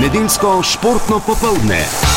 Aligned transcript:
Nedeljsko 0.00 0.62
športno 0.62 1.20
popoldne. 1.20 2.09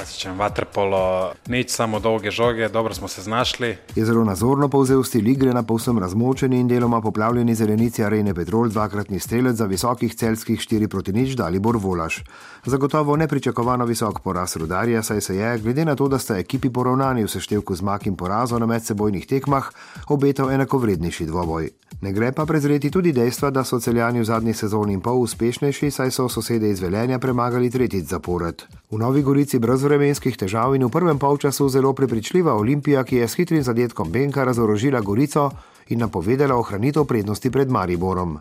Klasičen 0.00 0.38
vaterpolo, 0.40 1.36
nič 1.52 1.68
samo 1.76 1.98
dolge 2.00 2.30
žoge, 2.32 2.68
dobro 2.72 2.94
smo 2.94 3.08
se 3.08 3.22
znašli. 3.22 3.76
Je 3.96 4.04
zelo 4.04 4.24
nazorno 4.24 4.68
povzel 4.68 5.02
stil 5.04 5.28
igre 5.28 5.52
na 5.52 5.62
povsem 5.62 5.98
razmočeni 5.98 6.56
in 6.56 6.68
deloma 6.68 7.02
poplavljeni 7.04 7.54
zelenici 7.54 8.04
Arene 8.04 8.34
Petrol, 8.34 8.68
dvakratni 8.72 9.20
strelec 9.20 9.56
za 9.56 9.66
visokih 9.66 10.14
celskih 10.14 10.60
4 10.60 10.88
proti 10.88 11.12
nič 11.12 11.36
Dalibor 11.36 11.76
Volaš. 11.76 12.22
Zagotovo 12.64 13.16
nepričakovano 13.16 13.84
visok 13.84 14.20
poraz 14.20 14.56
rudarja, 14.56 15.02
saj 15.02 15.20
se 15.20 15.36
je, 15.36 15.58
glede 15.58 15.84
na 15.84 15.96
to, 15.96 16.08
da 16.08 16.18
sta 16.18 16.38
ekipi 16.38 16.70
poravnani 16.70 17.24
v 17.24 17.28
seštevku 17.28 17.76
zmag 17.76 18.06
in 18.06 18.16
porazov 18.16 18.60
na 18.60 18.66
medsebojnih 18.66 19.26
tekmah, 19.26 19.68
obetal 20.08 20.50
enakovrednejši 20.50 21.26
dvoboj. 21.26 21.68
Ne 22.00 22.12
gre 22.12 22.32
pa 22.32 22.46
prezreti 22.46 22.90
tudi 22.90 23.12
dejstva, 23.12 23.50
da 23.50 23.64
so 23.64 23.80
celjani 23.80 24.20
v 24.20 24.24
zadnji 24.24 24.54
sezoni 24.54 24.96
in 24.96 25.00
pol 25.00 25.20
uspešnejši, 25.20 25.90
saj 25.90 26.10
so 26.10 26.28
sosede 26.28 26.70
iz 26.70 26.80
Velenja 26.80 27.18
premagali 27.18 27.70
tretjič 27.70 28.08
zapored. 28.08 28.62
V 28.90 28.98
Novi 28.98 29.22
Gorici 29.22 29.58
brez 29.58 29.89
vremenskih 29.90 30.36
težav 30.38 30.76
in 30.78 30.86
v 30.86 30.92
prvem 30.94 31.18
polčasu 31.18 31.66
zelo 31.68 31.90
prepričljiva 31.92 32.54
Olimpija, 32.54 33.02
ki 33.04 33.16
je 33.16 33.28
s 33.28 33.34
hitrim 33.34 33.62
zadetkom 33.66 34.12
Benka 34.12 34.44
razorožila 34.46 35.00
Gorico 35.00 35.50
in 35.90 35.98
napovedala 35.98 36.54
ohranitev 36.54 37.04
prednosti 37.04 37.50
pred 37.50 37.70
Mariborom. 37.70 38.38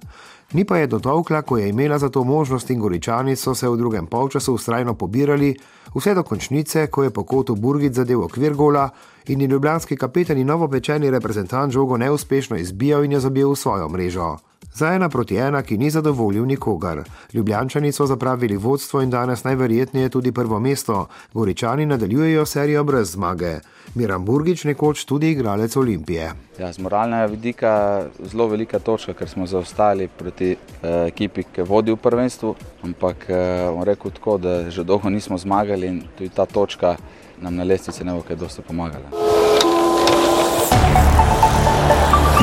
Ni 0.53 0.65
pa 0.65 0.77
je 0.77 0.87
dotovkla, 0.87 1.41
ko 1.41 1.57
je 1.57 1.69
imela 1.69 1.97
za 1.99 2.09
to 2.09 2.23
možnost 2.23 2.69
in 2.69 2.79
goričani 2.79 3.35
so 3.35 3.55
se 3.55 3.69
v 3.69 3.77
drugem 3.77 4.05
polčasu 4.05 4.53
ustrajno 4.53 4.93
pobirali, 4.93 5.55
vse 5.95 6.13
do 6.13 6.23
končnice, 6.23 6.87
ko 6.87 7.03
je 7.03 7.09
po 7.09 7.23
kotu 7.23 7.55
Burgic 7.55 7.93
zadev 7.93 8.21
okvir 8.25 8.53
gola 8.53 8.89
in 9.27 9.41
je 9.41 9.47
ljubljanski 9.47 9.97
kapetan 9.97 10.37
in 10.37 10.47
novopečeni 10.47 11.09
reprezentant 11.09 11.73
žogo 11.73 11.97
neuspešno 11.97 12.57
izbijal 12.57 13.05
in 13.05 13.11
jo 13.11 13.19
zabil 13.19 13.49
v 13.49 13.55
svojo 13.55 13.89
mrežo. 13.89 14.48
Za 14.73 14.93
ena 14.93 15.09
proti 15.09 15.35
ena, 15.35 15.61
ki 15.61 15.77
ni 15.77 15.89
zadovoljil 15.89 16.45
nikogar. 16.45 17.03
Ljubljančani 17.33 17.91
so 17.91 18.05
zapravili 18.05 18.57
vodstvo 18.57 19.01
in 19.01 19.09
danes 19.09 19.43
najverjetneje 19.43 20.09
tudi 20.09 20.31
prvo 20.31 20.59
mesto, 20.59 21.07
goričani 21.33 21.85
nadaljujejo 21.85 22.45
serijo 22.45 22.83
brez 22.83 23.11
zmage. 23.11 23.59
Miran 23.95 24.25
Burgič, 24.25 24.63
nekoč 24.63 25.05
tudi 25.05 25.31
igralec 25.31 25.75
Olimpije. 25.75 26.31
Ja, 26.59 26.73
z 26.73 26.79
moralnega 26.79 27.25
vidika 27.25 27.67
je 27.67 28.29
zelo 28.31 28.47
velika 28.47 28.79
točka, 28.79 29.13
ker 29.13 29.29
smo 29.29 29.47
zaostali 29.47 30.07
proti 30.07 30.51
eh, 30.51 31.07
ekipi, 31.07 31.43
ki 31.43 31.61
vodi 31.61 31.91
v 31.91 31.97
prvenstvu. 31.97 32.55
Ampak 32.83 33.25
eh, 33.29 33.83
rekel 33.83 34.11
tako, 34.11 34.37
da 34.37 34.69
že 34.69 34.83
dolgo 34.83 35.09
nismo 35.09 35.37
zmagali 35.37 35.87
in 35.87 36.03
tudi 36.17 36.29
ta 36.29 36.45
točka 36.45 36.95
nam 37.41 37.55
na 37.55 37.63
lestvici 37.63 38.03
ne 38.03 38.13
bo 38.13 38.21
kaj 38.21 38.35
dosti 38.35 38.61
pomagala. 38.61 39.09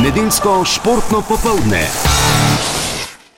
Nedeljsko 0.02 0.64
športno 0.64 1.22
popoldne. 1.28 2.15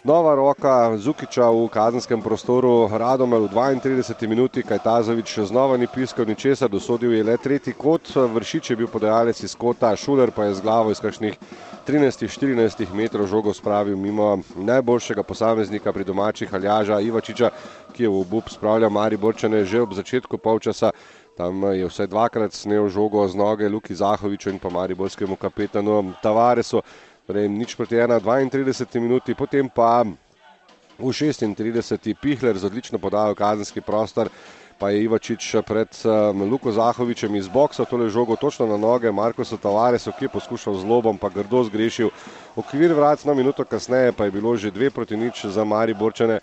Nova 0.05 0.35
roka 0.35 0.95
Zukiča 0.97 1.51
v 1.51 1.67
kazenskem 1.67 2.23
prostoru, 2.23 2.87
Radomel 2.87 3.51
v 3.51 3.83
32 3.83 4.31
minuti, 4.31 4.63
Kajtazovič 4.63 5.43
znova 5.43 5.75
ni 5.75 5.91
piskal 5.91 6.23
ničesar, 6.23 6.71
dosodil 6.71 7.19
je 7.19 7.25
le 7.27 7.35
tretji 7.35 7.75
kot, 7.75 8.07
vršič 8.15 8.71
je 8.71 8.77
bil 8.79 8.87
podajalec 8.87 9.43
iz 9.43 9.59
kota, 9.59 9.91
Šuler 9.99 10.31
pa 10.31 10.47
je 10.47 10.55
z 10.55 10.63
glavo 10.63 10.95
iz 10.95 11.03
kakšnih 11.03 11.35
13-14 11.83 12.95
metrov 12.95 13.27
žogo 13.27 13.51
spravil 13.51 13.99
mimo 13.99 14.39
najboljšega 14.55 15.23
posameznika 15.27 15.93
pri 15.93 16.05
domačih 16.05 16.55
Aljaža 16.55 17.01
Ivačiča, 17.03 17.51
ki 17.91 18.03
je 18.03 18.09
v 18.09 18.23
obup 18.23 18.55
spravljal 18.55 18.95
Mariborčane 18.95 19.65
že 19.65 19.83
ob 19.83 19.99
začetku 19.99 20.39
polčasa. 20.39 20.95
Tam 21.35 21.63
je 21.75 21.87
vse 21.87 22.07
dvakrat 22.07 22.55
snel 22.55 22.89
žogo 22.89 23.27
z 23.29 23.35
noge 23.35 23.69
Luki 23.69 23.95
Zahoviču 23.95 24.51
in 24.51 24.59
pa 24.59 24.71
Mariborskemu 24.71 25.37
kapetanu 25.37 26.15
Tavaresu. 26.23 26.83
Torej, 27.29 27.45
nič 27.45 27.77
proti 27.77 27.93
1, 27.93 28.25
32 28.25 29.05
minuti, 29.05 29.37
potem 29.37 29.69
pa 29.69 30.01
v 30.01 31.13
36. 31.13 32.17
Pihler 32.17 32.57
z 32.57 32.65
odlično 32.65 32.97
podajo 32.99 33.35
kazenski 33.37 33.85
prostor, 33.85 34.33
pa 34.81 34.89
je 34.89 35.05
Ivačič 35.05 35.61
pred 35.61 35.93
um, 36.09 36.49
Luko 36.49 36.73
Zahovičem 36.73 37.37
iz 37.37 37.49
boksa 37.53 37.85
tole 37.85 38.09
žogo 38.09 38.37
točno 38.37 38.67
na 38.67 38.81
noge, 38.81 39.13
Marko 39.13 39.45
Tavaresu, 39.45 40.13
ki 40.17 40.25
je 40.25 40.29
poskušal 40.29 40.81
z 40.81 40.85
lobom, 40.89 41.19
pa 41.19 41.29
grdo 41.29 41.69
zgrešil. 41.69 42.09
Okvir 42.57 42.97
vrat 42.97 43.25
na 43.29 43.35
minuto 43.35 43.65
kasneje 43.65 44.13
pa 44.17 44.25
je 44.25 44.31
bilo 44.31 44.57
že 44.57 44.71
dve 44.71 44.89
proti 44.91 45.17
nič 45.17 45.53
za 45.53 45.65
Mariborčane. 45.65 46.41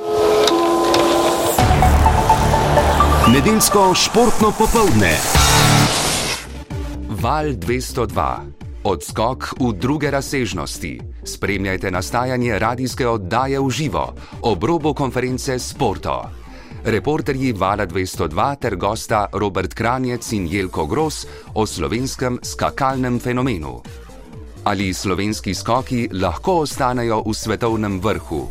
Nedeljsko 3.34 3.90
športno 3.98 4.54
popoldne. 4.54 5.18
Val 7.10 7.58
202. 7.58 8.65
Odskok 8.86 9.58
v 9.58 9.74
druge 9.74 10.14
razsežnosti. 10.14 11.02
Spremljajte 11.26 11.90
nastajanje 11.92 12.60
radijske 12.60 13.08
oddaje 13.08 13.58
v 13.60 13.70
živo, 13.70 14.14
ob 14.46 14.64
robu 14.64 14.94
konference 14.94 15.60
Sporto. 15.60 16.30
Reporterji 16.86 17.54
Vala 17.58 17.88
202 17.90 18.56
ter 18.62 18.76
gosta 18.76 19.26
Robert 19.34 19.74
Kranjec 19.74 20.32
in 20.38 20.46
Jelko 20.46 20.86
Gros 20.86 21.26
o 21.54 21.66
slovenskem 21.66 22.38
skakalnem 22.44 23.18
fenomenu. 23.20 23.82
Ali 24.64 24.94
slovenski 24.94 25.54
skoki 25.54 26.06
lahko 26.14 26.62
ostanejo 26.62 27.24
v 27.26 27.34
svetovnem 27.34 27.98
vrhu? 27.98 28.46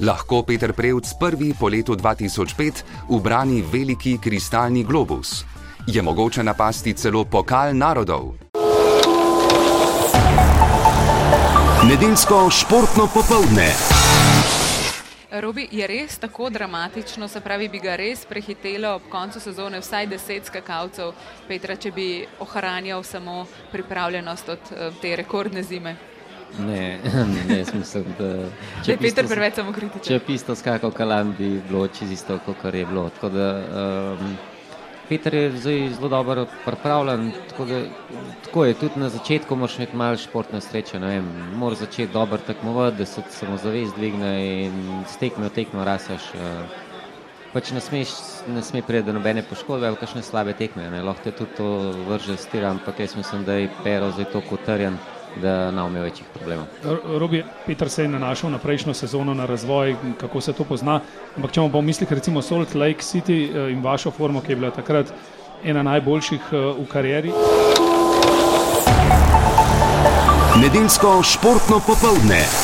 Lahko 0.00 0.42
Peter 0.48 0.72
Prevc 0.72 1.12
prvi 1.20 1.52
po 1.52 1.68
letu 1.68 1.92
2005 1.92 3.12
ubrani 3.12 3.60
veliki 3.60 4.16
kristalni 4.16 4.84
globus? 4.84 5.44
Je 5.86 6.02
mogoče 6.02 6.42
napasti 6.42 6.96
celo 6.96 7.24
pokal 7.24 7.76
narodov? 7.76 8.43
Nedeljsko 11.88 12.50
športno 12.50 13.04
popoldne. 13.14 13.66
Robi 15.30 15.66
je 15.72 15.86
res 15.86 16.18
tako 16.18 16.48
dramatično, 16.50 17.28
se 17.28 17.40
pravi, 17.40 17.68
bi 17.68 17.78
ga 17.78 17.96
res 18.00 18.22
prehitelo 18.24 18.94
ob 18.96 19.02
koncu 19.12 19.40
sezone 19.40 19.82
vsaj 19.82 20.06
deset 20.06 20.48
skakalcev, 20.48 21.12
Petra, 21.48 21.76
če 21.76 21.92
bi 21.92 22.06
ohranjal 22.40 23.04
samo 23.04 23.44
pripravljenost 23.72 24.48
od 24.48 24.72
eh, 24.72 24.96
te 25.02 25.12
rekordne 25.16 25.62
zime. 25.62 25.96
Ne, 26.58 26.98
ne, 27.48 27.60
mislim, 27.74 28.08
da 28.18 28.30
če 28.84 28.94
je 28.94 28.98
Peter 29.04 29.28
preveč 29.28 29.60
samokritičen. 29.60 30.08
Če 30.08 30.20
bi 30.26 30.38
isto 30.40 30.56
skakal 30.56 30.94
kalam, 30.94 31.36
bi 31.38 31.58
bilo 31.68 31.84
čisto, 31.88 32.38
kot 32.46 32.64
je 32.64 32.86
bilo. 32.86 33.10
Tako 33.18 33.28
da, 33.36 33.50
um, 33.60 34.36
Peter 35.08 35.34
je 35.34 35.56
zdaj 35.56 35.88
zelo 35.94 36.08
dobro 36.08 36.46
pripravljen. 36.64 37.32
Tako, 37.50 37.64
da, 37.64 37.80
tako 38.44 38.64
je, 38.64 38.74
tudi 38.74 39.00
na 39.00 39.08
začetku 39.08 39.56
moraš 39.56 39.76
imeti 39.76 39.96
malo 39.96 40.16
športne 40.16 40.60
sreče. 40.60 41.00
Moraš 41.54 41.78
začeti 41.78 42.12
dobro 42.12 42.38
tekmovati, 42.38 42.96
da 42.96 43.06
se 43.06 43.22
samozavest 43.30 43.96
dvigne 43.96 44.64
in 44.64 45.04
s 45.08 45.16
tekmo 45.16 45.48
tekmo 45.48 45.84
raseš. 45.84 46.22
Uh, 46.34 46.40
pač 47.52 47.70
ne 47.70 47.80
smeš, 47.80 48.08
ne 48.50 48.62
sme 48.62 48.82
priti 48.82 49.06
do 49.06 49.12
nobene 49.12 49.42
poškodbe 49.42 49.86
ali 49.86 49.96
kakšne 49.96 50.22
slabe 50.22 50.52
tekme. 50.58 50.90
Ne. 50.90 51.02
Lahko 51.02 51.22
te 51.24 51.30
tudi 51.30 51.54
to 51.56 51.68
vrže 52.08 52.36
stira, 52.36 52.70
ampak 52.70 53.00
jaz 53.00 53.16
mislim, 53.16 53.44
da 53.44 53.60
je 53.60 53.70
Pero 53.84 54.10
zdaj 54.10 54.32
tako 54.32 54.54
utrjen 54.54 54.98
da 55.42 55.70
ne 55.70 55.82
bomo 55.82 56.00
večjih 56.00 56.26
problemov. 56.34 56.66
Robi 57.18 57.44
Peter 57.66 57.90
se 57.90 58.02
je 58.02 58.08
nanašal 58.08 58.50
na 58.50 58.58
prejšnjo 58.58 58.94
sezono, 58.94 59.34
na 59.34 59.46
razvoj, 59.46 59.96
kako 60.20 60.40
se 60.40 60.52
to 60.52 60.64
pozna. 60.64 61.00
Ampak 61.36 61.52
če 61.52 61.60
bomo 61.60 61.82
mislili, 61.82 62.14
recimo 62.14 62.42
Salt 62.42 62.74
Lake 62.74 63.02
City 63.02 63.48
eh, 63.48 63.72
in 63.72 63.82
vašo 63.82 64.10
formo, 64.10 64.40
ki 64.40 64.52
je 64.52 64.56
bila 64.56 64.70
takrat 64.70 65.12
ena 65.64 65.82
najboljših 65.82 66.52
eh, 66.52 66.56
v 66.56 66.86
karieri. 66.92 67.32
Nedeljsko 70.60 71.22
športno 71.22 71.80
popoldne. 71.86 72.63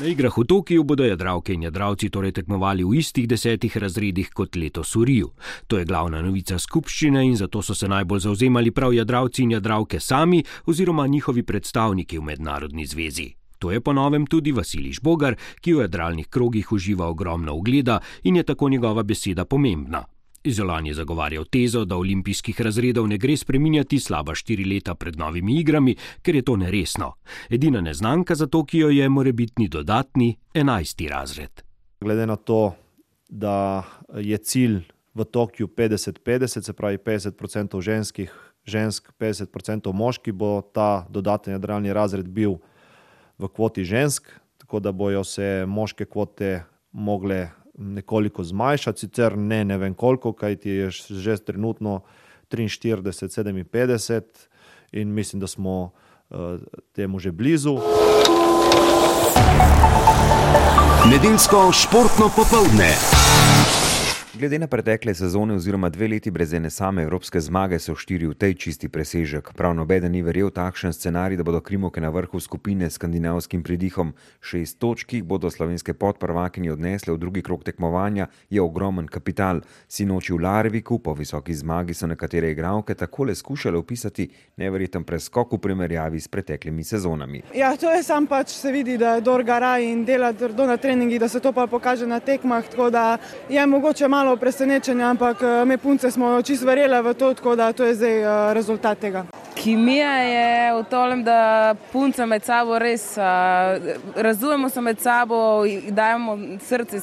Na 0.00 0.06
igrah 0.06 0.32
v 0.32 0.44
Tokiu 0.48 0.84
bodo 0.84 1.04
jadralke 1.04 1.52
in 1.52 1.62
jadralci 1.68 2.08
torej 2.08 2.32
tekmovali 2.32 2.80
v 2.80 2.96
istih 2.96 3.28
desetih 3.28 3.76
razredih 3.76 4.30
kot 4.32 4.56
letos 4.56 4.96
v 4.96 5.04
Riju. 5.04 5.28
To 5.68 5.76
je 5.76 5.84
glavna 5.84 6.22
novica 6.24 6.56
skupščine 6.56 7.20
in 7.20 7.36
zato 7.36 7.60
so 7.60 7.76
se 7.76 7.84
najbolj 7.88 8.20
zauzemali 8.24 8.72
prav 8.72 8.96
jadralci 8.96 9.42
in 9.42 9.50
jadralke 9.50 10.00
sami 10.00 10.40
oziroma 10.64 11.06
njihovi 11.06 11.42
predstavniki 11.42 12.18
v 12.18 12.22
mednarodni 12.22 12.86
zvezi. 12.86 13.28
To 13.58 13.70
je 13.70 13.80
po 13.80 13.92
novem 13.92 14.24
tudi 14.26 14.56
Vasiliš 14.56 15.02
Bogar, 15.04 15.36
ki 15.60 15.74
v 15.74 15.84
jadralnih 15.84 16.32
krogih 16.32 16.72
uživa 16.72 17.04
ogromno 17.04 17.52
ugleda 17.54 18.00
in 18.24 18.36
je 18.36 18.42
tako 18.42 18.68
njegova 18.68 19.02
beseda 19.02 19.44
pomembna. 19.44 20.04
Izolan 20.44 20.86
je 20.86 20.94
zagovarjal 20.94 21.44
tezo, 21.44 21.84
da 21.84 21.96
olimpijskih 21.96 22.60
razredov 22.60 23.08
ne 23.08 23.18
gre 23.18 23.36
spreminjati 23.36 23.98
slaba 24.00 24.34
štiri 24.34 24.64
leta 24.64 24.94
pred 24.94 25.16
novimi 25.16 25.58
igrami, 25.60 25.96
ker 26.22 26.34
je 26.34 26.42
to 26.42 26.56
neresno. 26.56 27.12
Edina 27.50 27.80
neznanka 27.80 28.34
za 28.34 28.46
Tokio 28.46 28.88
je 28.88 29.08
morebitni 29.08 29.68
dodatni 29.68 30.36
enajsti 30.54 31.08
razred. 31.08 31.62
Glede 32.00 32.26
na 32.26 32.36
to, 32.36 32.72
da 33.28 33.84
je 34.16 34.38
cilj 34.38 34.80
v 35.14 35.24
Tokiu 35.24 35.68
50-50, 35.68 36.62
se 36.62 36.72
pravi 36.72 36.98
50% 36.98 37.80
ženskih, 37.80 38.32
žensk 38.64 39.12
50% 39.18 39.92
moški, 39.92 40.32
bo 40.32 40.62
ta 40.62 41.06
dodatni 41.10 41.52
jadralni 41.52 41.92
razred 41.92 42.28
bil 42.28 42.56
v 43.38 43.48
kvoti 43.48 43.84
žensk, 43.84 44.32
tako 44.58 44.80
da 44.80 44.92
bojo 44.92 45.24
se 45.24 45.64
moške 45.68 46.04
kvote 46.04 46.62
mogle 46.92 47.48
nekoliko 47.80 48.44
zmanjšati, 48.44 49.00
sicer 49.00 49.38
ne, 49.38 49.64
ne 49.64 49.78
vem 49.78 49.94
koliko, 49.94 50.32
kaj 50.32 50.56
ti 50.56 50.70
je 50.70 50.90
že 50.90 51.36
trenutno 51.36 52.00
43, 52.50 53.02
57 53.72 54.22
in 54.92 55.14
mislim, 55.14 55.40
da 55.40 55.46
smo 55.46 55.90
uh, 56.30 56.38
temu 56.92 57.18
že 57.18 57.32
blizu. 57.32 57.78
Nedeljsko 61.10 61.72
športno 61.72 62.30
popoldne. 62.36 63.19
Glede 64.40 64.58
na 64.58 64.66
pretekle 64.66 65.14
sezone 65.14 65.54
oziroma 65.54 65.88
dve 65.88 66.08
leti 66.08 66.30
brez 66.30 66.54
ene 66.54 66.70
same 66.70 67.02
evropske 67.02 67.40
zmage 67.40 67.78
so 67.78 67.92
štiri 67.94 68.24
v 68.26 68.34
tej 68.34 68.54
čisti 68.54 68.88
presežek. 68.88 69.50
Prav 69.52 69.74
nobeden 69.76 70.12
ni 70.12 70.22
verjel 70.24 70.48
takšen 70.48 70.94
scenarij, 70.96 71.36
da 71.36 71.44
bodo 71.44 71.60
Krimoke 71.60 72.00
na 72.00 72.08
vrhu 72.08 72.40
skupine 72.40 72.88
s 72.90 72.96
skandinavskim 72.96 73.62
pridihom. 73.62 74.14
Šest 74.40 74.78
točk, 74.80 75.10
ki 75.10 75.20
jih 75.20 75.26
bodo 75.28 75.50
slovenske 75.50 75.92
podprvakinje 75.92 76.72
odnesle 76.72 77.12
v 77.12 77.18
drugi 77.20 77.42
krok 77.42 77.66
tekmovanja, 77.68 78.30
je 78.50 78.62
ogromen 78.62 79.10
kapital. 79.12 79.60
Sinoči 79.88 80.32
v 80.32 80.40
Larviku 80.40 80.98
po 80.98 81.12
visoki 81.12 81.54
zmagi 81.54 81.94
so 81.94 82.08
nekatere 82.08 82.50
igralke 82.50 82.94
takole 82.94 83.34
skušale 83.34 83.76
opisati 83.76 84.30
neverjeten 84.56 85.04
preskok 85.04 85.52
v 85.52 85.58
primerjavi 85.58 86.20
s 86.20 86.28
preteklimi 86.28 86.84
sezonami. 86.84 87.42
Ja, 87.54 87.76
to 87.76 87.92
je 87.92 88.00
sam 88.02 88.26
pač 88.26 88.56
se 88.56 88.72
vidi, 88.72 88.96
da 88.96 89.18
je 89.18 89.20
Dor 89.20 89.44
garaj 89.44 89.84
in 89.84 90.04
dela 90.04 90.32
trdo 90.32 90.64
na 90.66 90.80
treningih, 90.80 91.20
da 91.20 91.28
se 91.28 91.40
to 91.40 91.52
pa 91.52 91.66
pokaže 91.66 92.06
na 92.06 92.20
tekmah. 92.24 92.64
Tako 92.64 92.90
da 92.90 93.18
je 93.48 93.66
mogoče 93.66 94.08
malo 94.08 94.29
presenečenja, 94.36 95.10
ampak 95.10 95.42
eh, 95.42 95.64
me 95.64 95.78
punce 95.78 96.10
smo 96.10 96.42
čisto 96.42 96.66
verjele 96.66 97.02
v 97.02 97.14
to, 97.14 97.34
tako 97.34 97.56
da 97.56 97.72
to 97.72 97.84
je 97.84 97.94
zdaj 97.94 98.20
eh, 98.22 98.54
rezultat 98.54 98.98
tega. 98.98 99.24
Kimija 99.54 100.12
je 100.12 100.74
v 100.74 100.84
tem, 100.88 101.24
da 101.24 101.74
punce 101.92 102.26
med 102.26 102.44
sabo 102.44 102.78
res 102.78 103.18
uh, 103.18 103.76
razumemo 104.16 104.68
se 104.68 104.80
med 104.80 105.00
sabo, 105.00 105.64
dajemo 105.90 106.38
srce, 106.64 107.00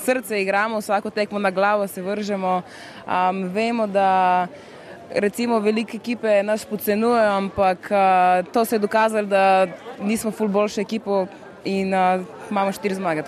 srce, 0.00 0.40
igramo 0.40 0.80
vsako 0.80 1.10
tekmo 1.10 1.38
na 1.38 1.50
glavo, 1.50 1.86
se 1.86 2.02
vržemo. 2.02 2.62
Um, 3.04 3.44
vemo, 3.52 3.86
da 3.86 4.46
recimo 5.10 5.60
velike 5.60 5.96
ekipe 5.96 6.42
nas 6.42 6.64
podcenujejo, 6.64 7.36
ampak 7.36 7.90
uh, 7.90 8.52
to 8.52 8.64
se 8.64 8.76
je 8.76 8.80
dokazalo, 8.80 9.26
da 9.26 9.66
nismo 10.00 10.30
ful 10.30 10.48
boljša 10.48 10.80
ekipa 10.80 11.26
in 11.64 11.94
uh, 11.94 12.24
imamo 12.50 12.72
štiri 12.72 12.94
zmage. 12.94 13.22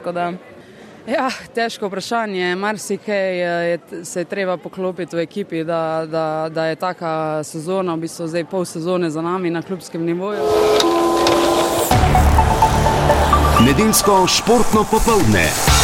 Ja, 1.07 1.31
težko 1.55 1.87
vprašanje. 1.87 2.57
Marsikaj 2.57 3.39
je, 3.39 3.79
se 4.05 4.21
je 4.21 4.25
treba 4.25 4.57
poklopiti 4.57 5.17
v 5.17 5.21
ekipi, 5.21 5.65
da, 5.65 6.07
da, 6.11 6.49
da 6.51 6.65
je 6.65 6.77
taka 6.77 7.45
sezona, 7.45 7.95
v 7.95 8.07
bistvu 8.07 8.27
zdaj 8.27 8.45
pol 8.51 8.65
sezone 8.65 9.11
za 9.11 9.23
nami 9.23 9.51
na 9.51 9.63
klubskem 9.63 10.05
nivoju. 10.05 10.43
Nedeljsko 13.67 14.27
športno 14.27 14.85
popoldne. 14.91 15.76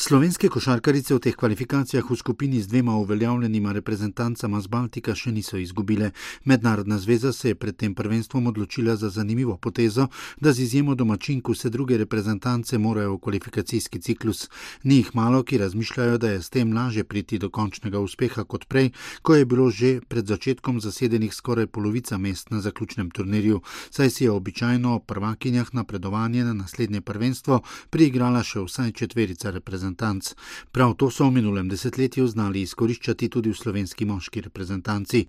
Slovenske 0.00 0.48
košarkarice 0.48 1.12
v 1.14 1.20
teh 1.20 1.36
kvalifikacijah 1.36 2.10
v 2.10 2.16
skupini 2.16 2.60
z 2.62 2.72
dvema 2.72 2.94
uveljavljenima 2.96 3.72
reprezentancama 3.76 4.60
z 4.60 4.66
Baltika 4.72 5.12
še 5.14 5.28
niso 5.28 5.58
izgubile. 5.60 6.14
Mednarodna 6.44 6.96
zveza 6.98 7.32
se 7.36 7.52
je 7.52 7.54
pred 7.54 7.76
tem 7.76 7.94
prvenstvom 7.94 8.46
odločila 8.48 8.96
za 8.96 9.10
zanimivo 9.12 9.58
potezo, 9.60 10.06
da 10.40 10.52
z 10.52 10.64
izjemo 10.64 10.94
domačinku 10.94 11.52
vse 11.52 11.68
druge 11.70 11.98
reprezentance 12.00 12.78
morajo 12.78 13.18
v 13.18 13.18
kvalifikacijski 13.26 14.00
ciklus. 14.00 14.48
Ni 14.84 15.02
jih 15.02 15.10
malo, 15.14 15.42
ki 15.42 15.58
razmišljajo, 15.58 16.16
da 16.18 16.30
je 16.32 16.40
s 16.42 16.48
tem 16.48 16.72
lažje 16.72 17.04
priti 17.04 17.38
do 17.38 17.50
končnega 17.50 18.00
uspeha 18.00 18.44
kot 18.44 18.64
prej, 18.72 18.94
ko 19.22 19.36
je 19.36 19.44
bilo 19.44 19.68
že 19.70 20.00
pred 20.08 20.24
začetkom 20.24 20.80
zasedenih 20.80 21.34
skoraj 21.34 21.66
polovica 21.66 22.16
mest 22.18 22.50
na 22.50 22.60
zaključnem 22.64 23.10
turnirju, 23.10 23.60
saj 23.90 24.10
si 24.10 24.24
je 24.24 24.30
običajno 24.30 24.94
o 24.96 25.04
prvakinjah 25.04 25.74
napredovanje 25.74 26.44
na 26.44 26.56
naslednje 26.56 27.04
prvenstvo 27.04 27.60
priigrala 27.90 28.40
še 28.42 28.64
vsaj 28.64 28.96
četverica 28.96 29.52
reprezentantov 29.52 29.89
reprezentanc. 29.90 30.34
Prav 30.72 30.94
to 30.94 31.10
so 31.10 31.26
v 31.26 31.32
minulem 31.32 31.68
desetletju 31.68 32.26
znali 32.26 32.62
izkoriščati 32.62 33.28
tudi 33.28 33.50
v 33.50 33.54
slovenski 33.54 34.04
moški 34.04 34.40
reprezentanci. 34.40 35.26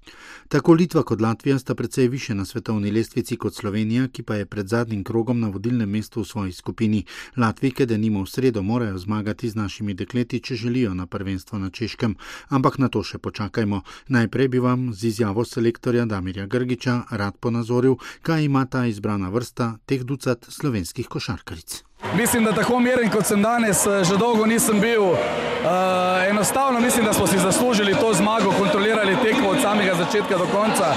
Tako 0.50 0.74
Litva 0.74 1.04
kot 1.04 1.22
Latvija 1.22 1.60
sta 1.60 1.76
precej 1.76 2.08
više 2.08 2.36
na 2.36 2.46
svetovni 2.46 2.92
lestvici 2.92 3.38
kot 3.38 3.56
Slovenija, 3.56 4.08
ki 4.08 4.24
pa 4.24 4.36
je 4.36 4.46
pred 4.46 4.68
zadnjim 4.68 5.04
krogom 5.04 5.40
na 5.40 5.50
vodilnem 5.50 5.90
mestu 5.90 6.22
v 6.22 6.26
svoji 6.26 6.52
skupini. 6.52 7.06
Latvijke, 7.38 7.86
da 7.86 7.98
nimo 7.98 8.24
v 8.24 8.28
sredo, 8.28 8.62
morajo 8.62 8.98
zmagati 8.98 9.50
z 9.50 9.56
našimi 9.56 9.94
dekleti, 9.94 10.40
če 10.40 10.56
želijo 10.56 10.94
na 10.94 11.06
prvenstvo 11.06 11.60
na 11.60 11.70
Češkem. 11.70 12.16
Ampak 12.50 12.78
na 12.78 12.90
to 12.90 13.04
še 13.04 13.18
počakajmo. 13.18 13.82
Najprej 14.08 14.48
bi 14.48 14.60
vam 14.60 14.94
z 14.94 15.08
izjavo 15.08 15.46
selektorja 15.46 16.06
Damirja 16.06 16.46
Grgiča 16.46 17.04
rad 17.12 17.38
ponazoril, 17.38 17.98
kaj 18.22 18.44
ima 18.44 18.66
ta 18.66 18.86
izbrana 18.86 19.30
vrsta 19.30 19.78
teh 19.86 20.04
ducat 20.04 20.46
slovenskih 20.50 21.08
košarkaric. 21.08 21.91
Mislim, 22.16 22.44
da 22.44 22.52
tako 22.52 22.80
miren 22.80 23.10
kot 23.10 23.26
sem 23.26 23.42
danes, 23.42 23.86
eh, 23.86 24.04
že 24.04 24.18
dolgo 24.18 24.46
nisem 24.46 24.80
bil. 24.80 25.16
Uh, 25.62 26.30
enostavno 26.30 26.80
mislim, 26.80 27.06
da 27.06 27.14
smo 27.14 27.28
si 27.28 27.40
zaslužili 27.40 27.96
to 28.00 28.14
zmago, 28.14 28.52
kontrolirali 28.60 29.18
tekmo 29.24 29.50
od 29.50 29.62
samega 29.62 29.94
začetka 29.96 30.38
do 30.38 30.48
konca. 30.56 30.94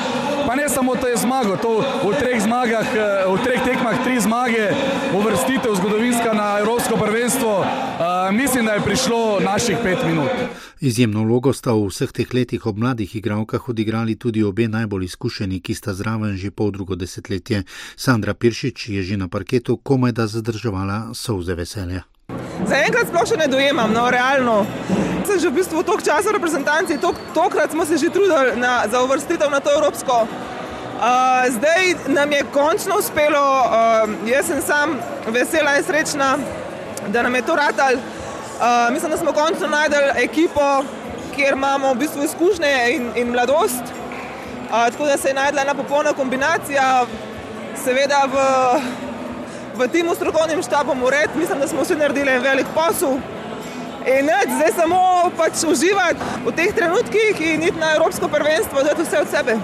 Pa 0.47 0.55
ne 0.55 0.69
samo 0.69 0.97
to 0.97 1.07
je 1.07 1.17
zmago, 1.17 1.57
to 1.57 1.85
v 2.09 2.15
treh, 2.19 2.43
zmagah, 2.43 2.87
eh, 2.97 3.25
v 3.29 3.45
treh 3.45 3.61
tekmah 3.65 4.05
tri 4.05 4.21
zmage, 4.21 4.73
uvrstitev 5.15 5.75
zgodovinska 5.75 6.33
na 6.33 6.59
Evropsko 6.61 6.97
prvenstvo. 6.97 7.59
Uh, 7.61 7.67
mislim, 8.33 8.65
da 8.65 8.73
je 8.73 8.81
prišlo 8.81 9.41
naših 9.41 9.77
pet 9.83 9.99
minut. 10.07 10.31
Izjemno 10.81 11.25
vlogo 11.25 11.53
sta 11.53 11.73
v 11.73 11.85
vseh 11.89 12.13
teh 12.13 12.35
letih 12.35 12.67
ob 12.67 12.79
mladih 12.79 13.17
igralkah 13.17 13.69
odigrali 13.69 14.17
tudi 14.17 14.43
obe 14.43 14.69
najbolj 14.69 15.05
izkušeni, 15.05 15.61
ki 15.61 15.75
sta 15.75 15.95
zraven 15.95 16.37
že 16.37 16.51
pol 16.51 16.71
drugo 16.71 16.97
desetletje. 16.97 17.63
Sandra 17.97 18.35
Piršič 18.35 18.89
je 18.89 19.03
že 19.03 19.17
na 19.17 19.29
parketu 19.29 19.77
komaj 19.77 20.13
da 20.13 20.27
zadrževala 20.27 21.13
solze 21.15 21.55
veselja. 21.55 22.14
Zaenkrat 22.63 23.11
sploh 23.11 23.27
še 23.27 23.37
ne 23.41 23.49
dojemam, 23.51 23.93
no, 23.93 24.07
realno. 24.13 24.63
Sem 25.27 25.41
že 25.41 25.51
v 25.51 25.59
bistvu 25.59 25.83
toliko 25.83 26.05
časa 26.05 26.31
v 26.31 26.37
reprezentanci, 26.39 27.01
tok, 27.03 27.19
tokrat 27.35 27.73
smo 27.73 27.85
se 27.89 27.99
že 27.99 28.13
trudili 28.13 28.55
na, 28.61 28.85
za 28.87 29.03
uvrstitev 29.03 29.51
na 29.51 29.61
to 29.61 29.73
evropsko. 29.75 30.25
Uh, 30.95 31.51
zdaj 31.51 32.09
nam 32.15 32.33
je 32.33 32.45
končno 32.55 33.01
uspelo, 33.03 33.43
uh, 33.43 34.07
jaz 34.29 34.47
sem 34.47 34.63
sam 34.63 34.95
vesela 35.35 35.75
in 35.77 35.85
srečna, 35.85 36.39
da 37.09 37.23
nam 37.27 37.35
je 37.35 37.43
to 37.43 37.57
ratal. 37.59 37.99
Uh, 37.99 38.93
mislim, 38.95 39.11
da 39.11 39.19
smo 39.19 39.33
končno 39.33 39.69
najdel 39.69 40.15
ekipo, 40.23 40.85
kjer 41.35 41.59
imamo 41.59 41.93
v 41.93 41.99
bistvu 42.07 42.25
izkušnje 42.25 42.75
in, 42.95 43.11
in 43.17 43.35
mladost. 43.35 43.83
Uh, 44.71 44.87
tako 44.95 45.11
da 45.11 45.19
se 45.19 45.29
je 45.29 45.35
najdla 45.35 45.63
ena 45.63 45.75
popolna 45.75 46.13
kombinacija, 46.13 47.07
seveda 47.85 48.25
v, 48.31 48.39
v 49.77 49.89
timu 49.89 50.15
strokovnim 50.15 50.63
štabom 50.63 51.03
ured. 51.03 51.31
Mislim, 51.37 51.61
da 51.61 51.69
smo 51.69 51.83
vsi 51.83 51.97
naredili 51.97 52.31
en 52.31 52.43
velik 52.43 52.67
posel. 52.75 53.19
In 54.07 54.27
ne, 54.27 54.41
zdaj 54.57 54.73
samo 54.77 54.99
pač 55.37 55.65
uživati 55.65 56.21
v 56.45 56.53
teh 56.53 56.75
trenutkih 56.75 57.41
in 57.41 57.63
iti 57.63 57.79
na 57.81 57.95
Evropsko 57.97 58.29
prvenstvo, 58.29 58.83
da 58.83 58.93
je 58.93 58.97
to 58.97 59.03
vse 59.03 59.21
od 59.21 59.31
sebe. 59.31 59.57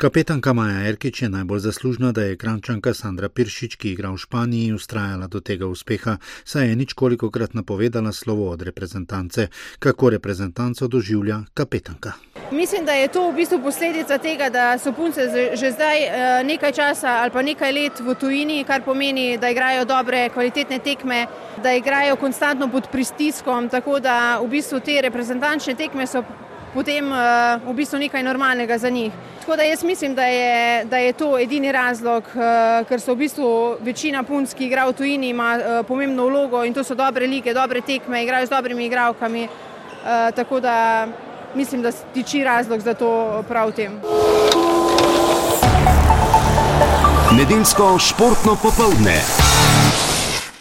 Kapetanka 0.00 0.52
Maja 0.52 0.88
Erkič 0.88 1.22
je 1.22 1.28
najbolj 1.28 1.58
zaslužna, 1.60 2.12
da 2.12 2.22
je 2.22 2.36
krančanka 2.36 2.94
Sandra 2.94 3.28
Piršič, 3.28 3.76
ki 3.76 3.90
igra 3.92 4.08
v 4.08 4.16
Španiji, 4.16 4.72
ustrajala 4.72 5.26
do 5.28 5.42
tega 5.44 5.68
uspeha, 5.68 6.16
saj 6.44 6.68
je 6.68 6.76
nič 6.76 6.94
koliko 6.96 7.28
krat 7.30 7.52
napovedala 7.54 8.12
slovo 8.12 8.48
od 8.48 8.62
reprezentance, 8.62 9.48
kako 9.78 10.10
reprezentanco 10.10 10.88
doživlja 10.88 11.42
kapetanka. 11.54 12.12
Mislim, 12.52 12.88
da 12.88 12.96
je 12.96 13.08
to 13.08 13.28
v 13.28 13.36
bistvu 13.44 13.60
posledica 13.60 14.18
tega, 14.18 14.48
da 14.48 14.78
so 14.78 14.96
punce 14.96 15.28
že 15.52 15.70
zdaj 15.70 15.98
eh, 16.00 16.44
nekaj 16.48 16.72
časa 16.72 17.20
ali 17.20 17.30
pa 17.30 17.42
nekaj 17.42 17.72
let 17.72 18.00
v 18.00 18.14
tujini, 18.14 18.64
kar 18.64 18.80
pomeni, 18.80 19.36
da 19.38 19.52
igrajo 19.52 19.84
dobre, 19.84 20.30
kvalitetne 20.32 20.78
tekme, 20.78 21.26
da 21.62 21.76
igrajo 21.76 22.16
konstantno 22.16 22.72
pod 22.72 22.88
pristiskom, 22.88 23.68
tako 23.68 24.00
da 24.00 24.40
v 24.40 24.48
bistvu 24.48 24.80
te 24.80 25.02
reprezentančne 25.04 25.74
tekme 25.74 26.06
so 26.06 26.24
potem 26.74 27.12
uh, 27.12 27.60
v 27.66 27.74
bistvu 27.74 27.98
nekaj 27.98 28.22
normalnega 28.22 28.78
za 28.78 28.90
njih. 28.90 29.12
Tako 29.40 29.56
da 29.56 29.62
jaz 29.62 29.84
mislim, 29.84 30.14
da 30.14 30.24
je, 30.24 30.84
da 30.84 30.96
je 30.96 31.12
to 31.12 31.38
edini 31.38 31.72
razlog, 31.72 32.24
uh, 32.34 32.86
ker 32.88 33.00
so 33.00 33.14
v 33.14 33.24
bistvu 33.24 33.76
večina 33.80 34.22
punc, 34.22 34.54
ki 34.54 34.66
igra 34.66 34.86
v 34.86 34.92
tujini, 34.92 35.30
ima 35.30 35.56
uh, 35.56 35.86
pomembno 35.86 36.26
vlogo 36.26 36.64
in 36.64 36.74
to 36.74 36.84
so 36.84 36.94
dobre 36.94 37.26
lige, 37.26 37.54
dobre 37.54 37.80
tekme, 37.80 38.22
igrajo 38.22 38.46
z 38.46 38.50
dobrimi 38.50 38.86
igravkami. 38.86 39.44
Uh, 39.44 40.30
tako 40.36 40.60
da 40.60 41.06
mislim, 41.54 41.82
da 41.82 41.92
tiči 41.92 42.44
razlog 42.44 42.80
za 42.80 42.94
to 42.94 43.42
prav 43.48 43.68
v 43.68 43.72
tem. 43.72 44.00
Nedeljsko 47.36 47.98
športno 47.98 48.56
popoldne. 48.62 49.20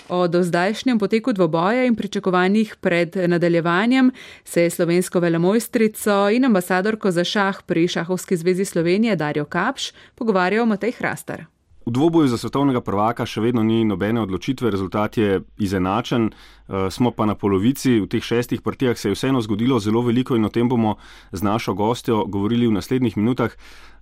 O 0.10 0.28
dozdajšnjem 0.28 1.00
poteku 1.00 1.34
dvoboja 1.34 1.86
in 1.86 1.96
pričakovanjih 1.96 2.76
pred 2.82 3.16
nadaljevanjem 3.28 4.12
se 4.44 4.64
je 4.64 4.70
slovensko 4.70 5.20
velemojstrico 5.20 6.30
in 6.34 6.46
ambasadorko 6.46 7.12
za 7.12 7.24
šah 7.24 7.62
pri 7.66 7.88
Šahovski 7.88 8.38
zvezi 8.38 8.66
Slovenije 8.66 9.16
Darjo 9.16 9.46
Kapš 9.46 9.92
pogovarjal 10.16 10.66
Matej 10.66 10.92
Hrastar. 10.92 11.46
V 11.86 11.92
dvoboju 11.92 12.28
za 12.28 12.38
svetovnega 12.38 12.82
prvaka 12.82 13.26
še 13.26 13.42
vedno 13.42 13.64
ni 13.64 13.86
nobene 13.86 14.22
odločitve, 14.22 14.70
rezultat 14.72 15.18
je 15.18 15.42
izenačen, 15.58 16.30
eh, 16.30 16.90
smo 16.92 17.12
pa 17.12 17.26
na 17.26 17.36
polovici. 17.36 18.00
V 18.02 18.08
teh 18.08 18.24
šestih 18.24 18.62
partijah 18.62 18.98
se 18.98 19.10
je 19.10 19.16
vseeno 19.16 19.42
zgodilo 19.42 19.80
zelo 19.80 20.02
veliko 20.02 20.36
in 20.36 20.46
o 20.46 20.50
tem 20.50 20.70
bomo 20.70 20.98
z 21.32 21.42
našo 21.42 21.74
gostjo 21.74 22.26
govorili 22.26 22.68
v 22.68 22.72
naslednjih 22.72 23.18
minutah. 23.18 23.52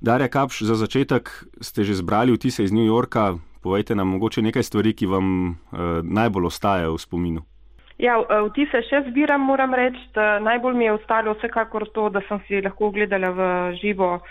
Darja 0.01 0.27
Kapš, 0.27 0.61
za 0.61 0.75
začetek 0.75 1.29
ste 1.61 1.83
že 1.83 1.95
zbrali 1.95 2.31
vtise 2.31 2.63
iz 2.63 2.71
New 2.71 2.85
Yorka, 2.85 3.39
Povejte 3.67 3.95
nam 3.95 4.07
mogoče 4.07 4.41
nekaj 4.41 4.63
stvari, 4.63 4.93
ki 4.95 5.05
vam 5.11 5.27
uh, 5.49 5.79
najbolj 6.03 6.45
ostajajo 6.47 6.93
v 6.93 6.99
spominu. 7.03 7.41
Ja, 7.99 8.13
vtise 8.45 8.79
še 8.85 9.01
zbiram, 9.09 9.41
moram 9.43 9.73
reči. 9.75 9.99
Najbolj 10.45 10.75
mi 10.77 10.85
je 10.85 10.93
ostalo 10.93 11.33
vsekakor 11.33 11.87
to, 11.91 12.05
da 12.13 12.21
sem 12.29 12.39
si 12.45 12.61
lahko 12.63 12.87
ogledala 12.91 13.31
v 13.33 13.47
živo 13.81 14.21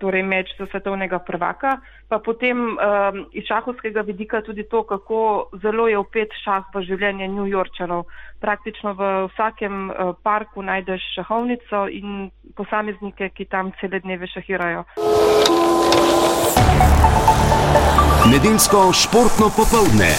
torej 0.00 0.24
meč 0.26 0.50
za 0.58 0.66
svetovnega 0.72 1.20
prvaka, 1.28 1.76
pa 2.08 2.18
potem 2.18 2.56
um, 2.72 3.20
iz 3.36 3.44
šahovskega 3.46 4.02
vidika 4.08 4.40
tudi 4.42 4.64
to, 4.64 4.82
kako 4.88 5.52
zelo 5.62 5.86
je 5.86 6.00
opet 6.00 6.34
šah 6.42 6.72
v 6.74 6.82
življenje 6.88 7.28
New 7.28 7.46
Yorkčanov. 7.46 8.08
Praktično 8.42 8.96
v 8.98 9.12
vsakem 9.36 9.92
parku 10.24 10.64
najdeš 10.66 11.04
šahovnico 11.20 11.86
in 11.92 12.32
posameznike, 12.56 13.30
ki 13.36 13.46
tam 13.52 13.70
cele 13.78 14.00
dneve 14.00 14.32
šahirajo. 14.32 14.88
Nedeljsko 18.26 18.92
športno 18.92 19.48
popoldne. 19.48 20.18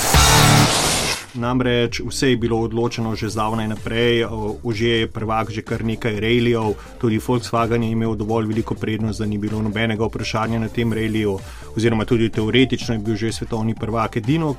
Namreč 1.34 2.02
vse 2.04 2.30
je 2.30 2.38
bilo 2.38 2.60
odločeno 2.60 3.16
že 3.16 3.30
zdavnaj 3.30 3.68
naprej, 3.68 4.26
že 4.74 4.88
je 4.88 5.08
prvak, 5.08 5.52
že 5.52 5.62
kar 5.62 5.84
nekaj 5.84 6.20
rejlijev, 6.20 6.76
tudi 7.00 7.20
Volkswagen 7.20 7.84
je 7.84 7.92
imel 7.92 8.16
dovolj 8.16 8.46
veliko 8.46 8.76
prednost, 8.76 9.20
da 9.20 9.26
ni 9.26 9.38
bilo 9.38 9.62
nobenega 9.62 10.06
vprašanja 10.06 10.60
na 10.60 10.68
tem 10.68 10.94
rejliju, 10.94 11.40
oziroma 11.76 12.06
tudi 12.06 12.30
teoretično 12.30 12.96
je 12.96 13.00
bil 13.00 13.16
že 13.16 13.32
svetovni 13.32 13.76
prvak. 13.76 14.18
Edino, 14.18 14.56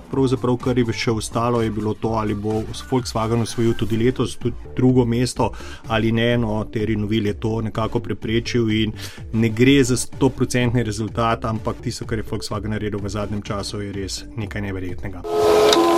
kar 0.65 0.79
je 0.79 0.93
še 0.93 1.11
ostalo, 1.11 1.63
je 1.63 1.71
bilo 1.71 1.95
to, 1.95 2.09
ali 2.09 2.35
bo 2.35 2.63
Volkswagen 2.91 3.43
osvojil 3.43 3.75
tudi 3.75 3.97
letos 3.97 4.37
tudi 4.37 4.57
drugo 4.77 5.05
mesto 5.05 5.53
ali 5.89 6.13
ne. 6.13 6.39
No, 6.39 6.65
Terry 6.65 6.97
Novil 6.97 7.27
je 7.27 7.35
to 7.35 7.61
nekako 7.61 8.01
preprečil 8.01 8.71
in 8.71 8.93
ne 9.33 9.49
gre 9.49 9.85
za 9.85 9.97
100-odstotni 9.97 10.83
rezultat, 10.83 11.45
ampak 11.45 11.83
tisto, 11.83 12.07
kar 12.07 12.19
je 12.19 12.25
Volkswagen 12.31 12.71
naredil 12.71 12.99
v 12.99 13.09
zadnjem 13.09 13.43
času, 13.43 13.81
je 13.81 13.93
res 13.93 14.25
nekaj 14.37 14.63
neverjetnega. 14.63 15.92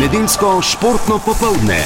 Nedeljsko 0.00 0.62
športno 0.62 1.20
popoldne. 1.26 1.84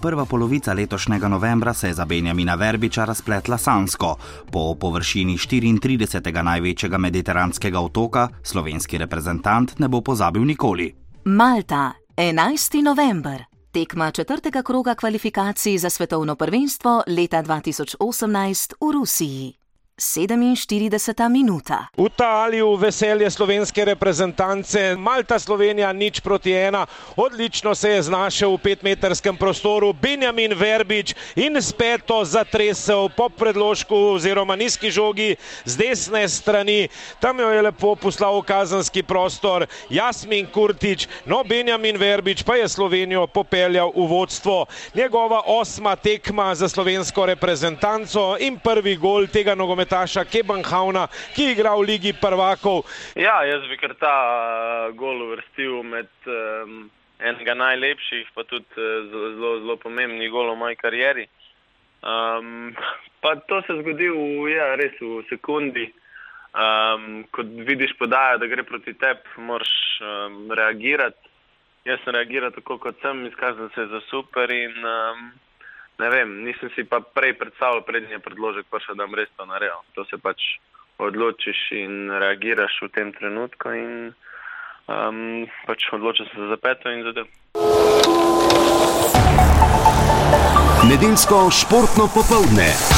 Prva 0.00 0.24
polovica 0.24 0.72
letošnjega 0.72 1.28
novembra 1.28 1.74
se 1.74 1.86
je 1.86 1.94
za 1.94 2.04
Benjamina 2.04 2.54
Verbiča 2.54 3.04
razpletla 3.04 3.58
sansko. 3.58 4.16
Po 4.52 4.74
površini 4.74 5.36
34. 5.36 6.42
največjega 6.42 6.98
mediteranskega 6.98 7.80
otoka 7.80 8.28
slovenski 8.42 8.98
reprezentant 8.98 9.78
ne 9.78 9.88
bo 9.88 10.00
pozabil 10.00 10.44
nikoli. 10.44 10.94
Malta, 11.24 11.92
11. 12.16 12.82
november. 12.82 13.44
Tekma 13.72 14.10
četrtega 14.10 14.62
kroga 14.62 14.94
kvalifikacij 14.94 15.78
za 15.78 15.90
svetovno 15.90 16.34
prvenstvo 16.34 17.02
leta 17.06 17.42
2018 17.42 18.72
v 18.80 18.92
Rusiji. 18.92 19.61
47 20.02 21.30
minuta. 21.30 21.86
V 21.96 22.08
Taliju 22.10 22.74
veselje 22.74 23.30
slovenske 23.30 23.84
reprezentance, 23.84 24.96
Malta 24.98 25.38
Slovenija 25.38 25.92
nič 25.92 26.20
proti 26.20 26.50
ena, 26.52 26.86
odlično 27.16 27.74
se 27.74 27.90
je 27.90 28.02
znašel 28.02 28.50
v 28.56 28.58
petmetrskem 28.58 29.36
prostoru 29.36 29.92
Benjamin 29.92 30.54
Verbič 30.58 31.14
in 31.36 31.62
speto 31.62 32.24
zatresel 32.24 33.08
po 33.16 33.28
predložku 33.28 33.94
oziroma 33.94 34.56
nizki 34.56 34.90
žogi 34.90 35.36
z 35.64 35.76
desne 35.76 36.26
strani. 36.28 36.88
Tam 37.20 37.38
jo 37.38 37.50
je 37.54 37.62
lepo 37.62 37.94
poslal 37.94 38.40
v 38.40 38.46
kazanski 38.50 39.06
prostor 39.06 39.66
Jasmin 39.86 40.50
Kurtič, 40.50 41.06
no 41.26 41.44
Benjamin 41.44 41.96
Verbič 41.96 42.42
pa 42.42 42.58
je 42.58 42.68
Slovenijo 42.68 43.26
popeljal 43.30 43.94
v 43.94 44.08
vodstvo. 44.10 44.66
Njegova 44.94 45.46
osma 45.46 45.94
tekma 45.96 46.54
za 46.54 46.68
slovensko 46.68 47.26
reprezentanco 47.26 48.34
in 48.40 48.58
prvi 48.58 48.96
gol 48.96 49.30
tega 49.30 49.54
nogometa 49.54 49.91
nogometaša 49.92 50.24
Kebanhauna, 50.24 51.08
ki 51.34 51.52
igra 51.52 51.76
v 51.76 51.84
Ligi 51.84 52.12
prvakov. 52.12 52.84
Ja, 53.16 53.44
jaz 53.44 53.68
bi 53.68 53.76
kar 53.76 53.94
ta 54.00 54.88
uh, 54.88 54.96
gol 54.96 55.20
uvrstil 55.28 55.82
med 55.84 56.08
um, 56.26 56.88
enega 57.20 57.54
najlepših, 57.54 58.32
pa 58.34 58.44
tudi 58.44 58.64
uh, 58.76 59.04
zelo, 59.12 59.60
zelo 59.60 59.76
pomembnih 59.76 60.30
golov 60.30 60.56
v 60.56 60.60
moji 60.64 60.76
karieri. 60.76 61.26
Um, 62.02 62.72
pa 63.20 63.36
to 63.36 63.60
se 63.66 63.76
zgodi 63.82 64.08
v, 64.08 64.48
ja, 64.48 64.74
res 64.80 64.96
v 65.00 65.22
sekundi. 65.28 65.92
Um, 66.52 67.24
ko 67.32 67.44
vidiš 67.44 67.92
podajo, 67.96 68.40
da 68.40 68.48
gre 68.48 68.64
proti 68.64 68.92
tebi, 68.96 69.28
moraš 69.36 70.00
um, 70.00 70.48
reagirati. 70.52 71.28
Jaz 71.84 72.00
sem 72.04 72.14
reagiral 72.14 72.52
tako, 72.54 72.78
kot 72.78 72.96
sem, 73.02 73.26
izkazal 73.26 73.68
se 73.74 73.86
za 73.90 74.00
super 74.08 74.50
in 74.52 74.72
um, 74.86 75.32
ne 76.02 76.10
vem, 76.10 76.28
nisem 76.44 76.70
si 76.74 76.84
pa 76.84 77.00
prej 77.00 77.36
predstavljal, 77.38 77.84
prednji 77.86 78.18
predložek, 78.24 78.66
pa 78.70 78.82
še 78.82 78.96
da 78.98 79.06
bom 79.06 79.14
res 79.18 79.30
to 79.38 79.46
naredil. 79.46 79.82
To 79.94 80.04
se 80.10 80.18
pač 80.18 80.58
odločiš 80.98 81.60
in 81.78 82.10
reagiraš 82.22 82.82
v 82.82 82.90
tem 82.94 83.12
trenutku 83.14 83.74
in 83.76 83.92
um, 84.90 85.46
pač 85.66 85.86
odločiš 85.94 86.34
se 86.34 86.50
za 86.50 86.58
peto 86.58 86.90
in 86.90 87.06
zadev. 87.06 87.30
Nedeljsko 90.90 91.46
športno 91.54 92.10
popoldne. 92.10 92.91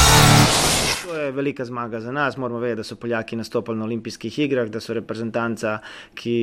To 1.05 1.15
je 1.15 1.31
velika 1.31 1.65
zmaga 1.65 1.99
za 2.01 2.11
nas. 2.11 2.37
Moramo 2.37 2.59
vedeti, 2.59 2.77
da 2.77 2.83
so 2.83 2.95
Poljaki 2.95 3.35
nastopili 3.35 3.77
na 3.77 3.83
olimpijskih 3.85 4.39
igrah, 4.39 4.69
da 4.69 4.79
so 4.79 4.93
reprezentanca, 4.93 5.77
ki 6.13 6.37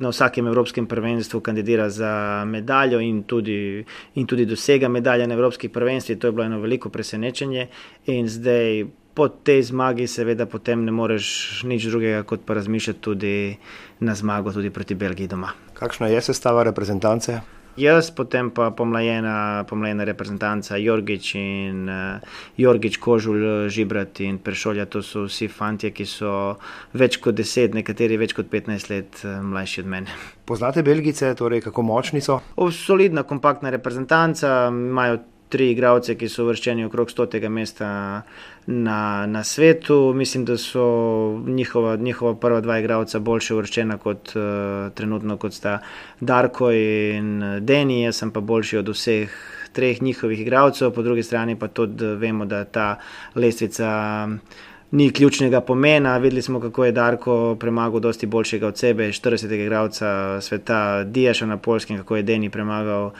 na 0.00 0.10
vsakem 0.10 0.46
evropskem 0.46 0.86
prvenstvu 0.86 1.40
kandidira 1.40 1.90
za 1.90 2.44
medaljo 2.46 3.00
in 3.00 3.22
tudi, 3.22 3.84
in 4.14 4.26
tudi 4.26 4.46
dosega 4.46 4.88
medalje 4.88 5.26
na 5.26 5.34
evropskih 5.34 5.70
prvenstvih. 5.70 6.18
To 6.18 6.26
je 6.26 6.32
bilo 6.32 6.44
eno 6.44 6.58
veliko 6.60 6.90
presenečenje. 6.90 7.68
In 8.06 8.28
zdaj 8.28 8.84
po 9.14 9.28
tej 9.28 9.62
zmagi, 9.62 10.06
seveda, 10.06 10.46
potem 10.46 10.84
ne 10.84 10.92
moreš 10.92 11.62
nič 11.64 11.86
drugega, 11.86 12.22
kot 12.22 12.42
pa 12.46 12.54
razmišljati 12.54 13.00
tudi 13.00 13.56
na 14.00 14.14
zmago 14.14 14.52
tudi 14.52 14.70
proti 14.70 14.94
Belgiji 14.94 15.28
doma. 15.28 15.54
Kakšna 15.74 16.10
je 16.10 16.20
sestava 16.20 16.62
reprezentance? 16.66 17.59
Jaz, 17.80 18.10
potem 18.12 18.50
pa 18.52 18.68
pomlajena, 18.76 19.64
pomlajena 19.64 20.04
reprezentanca 20.04 20.76
Jorgič 20.76 21.32
in 21.40 21.88
uh, 21.88 22.20
Jorgič, 22.60 22.98
Kožul, 23.00 23.70
Žibrat 23.72 24.20
in 24.20 24.36
Prešolja. 24.36 24.84
To 24.92 25.00
so 25.00 25.24
vsi 25.24 25.48
fanti, 25.48 25.88
ki 25.88 26.04
so 26.04 26.60
več 26.92 27.16
kot 27.24 27.38
10, 27.40 27.72
nekateri 27.78 28.20
več 28.20 28.36
kot 28.36 28.52
15 28.52 28.92
let 28.92 29.22
uh, 29.24 29.40
mlajši 29.40 29.80
od 29.80 29.88
mene. 29.88 30.18
Poznate 30.44 30.84
Belgice, 30.84 31.32
torej 31.38 31.64
kako 31.64 31.86
močni 31.86 32.20
so? 32.20 32.42
O, 32.60 32.68
solidna, 32.68 33.24
kompaktna 33.24 33.72
reprezentanca, 33.72 34.68
imajo 34.68 35.22
tri 35.50 35.70
igralce, 35.74 36.14
ki 36.16 36.28
so 36.30 36.46
vrščeni 36.46 36.86
okrog 36.86 37.10
stotega 37.10 37.50
mesta 37.50 37.90
na, 38.66 39.00
na 39.26 39.44
svetu. 39.44 40.12
Mislim, 40.16 40.44
da 40.48 40.56
so 40.58 40.84
njihova, 41.46 41.96
njihova 41.96 42.34
prva 42.40 42.60
dva 42.60 42.78
igralca 42.78 43.18
boljše 43.18 43.58
vrščena 43.58 43.98
kot 43.98 44.32
uh, 44.36 44.92
trenutno, 44.94 45.36
kot 45.36 45.54
sta 45.54 45.78
Darko 46.20 46.70
in 46.72 47.60
Deni, 47.66 48.02
jaz 48.04 48.22
sem 48.22 48.30
pa 48.30 48.40
boljši 48.40 48.80
od 48.82 48.94
vseh 48.94 49.40
treh 49.72 50.02
njihovih 50.02 50.40
igralcev, 50.40 50.90
po 50.90 51.02
drugi 51.02 51.22
strani 51.22 51.58
pa 51.58 51.68
tudi 51.68 52.04
vemo, 52.04 52.44
da 52.44 52.64
ta 52.64 52.96
lestvica 53.34 53.90
ni 54.90 55.10
ključnega 55.10 55.60
pomena. 55.60 56.16
Videli 56.18 56.42
smo, 56.42 56.60
kako 56.60 56.84
je 56.84 56.92
Darko 56.92 57.56
premagal 57.60 58.00
dosti 58.00 58.26
boljšega 58.26 58.66
od 58.66 58.78
sebe, 58.78 59.08
40. 59.08 59.54
igralca 59.54 60.40
sveta, 60.40 61.04
Dijaša 61.04 61.46
na 61.46 61.56
polskem, 61.56 61.96
kako 61.96 62.16
je 62.16 62.22
Deni 62.22 62.50
premagal 62.50 63.06
uh, 63.06 63.12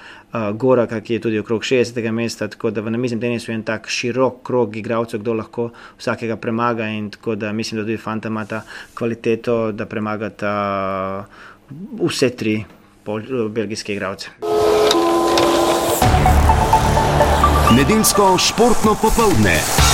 Goraka, 0.53 1.01
ki 1.01 1.15
je 1.15 1.21
tudi 1.21 1.39
okrog 1.39 1.63
60. 1.63 2.11
mesta. 2.11 2.49
Tako 2.49 2.71
da 2.71 2.81
v 2.81 2.91
namiznem 2.91 3.21
tenisu 3.21 3.51
je 3.51 3.55
en 3.55 3.63
tak 3.63 3.89
širok 3.89 4.43
krog 4.43 4.77
igralcev, 4.77 5.21
kdo 5.21 5.35
lahko 5.35 5.71
vsakega 5.99 6.37
premaga 6.37 6.89
in 6.89 7.11
tako 7.11 7.35
da 7.35 7.53
mislim, 7.53 7.81
da 7.81 7.85
tudi 7.85 7.97
Fanta 7.97 8.29
ima 8.29 8.45
ta 8.45 8.63
kvaliteto, 8.95 9.73
da 9.73 9.87
premagata 9.87 11.25
uh, 12.01 12.09
vse 12.11 12.31
tri 12.31 12.65
pol, 13.05 13.23
belgijske 13.49 13.95
igralce. 13.95 14.31
Nedeljsko 17.77 18.39
športno 18.39 18.97
popoldne. 19.03 19.90